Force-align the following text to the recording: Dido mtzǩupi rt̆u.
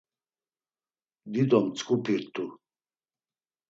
Dido 1.31 1.57
mtzǩupi 1.65 2.15
rt̆u. 2.21 2.45